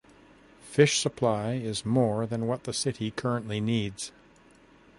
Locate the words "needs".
3.61-4.11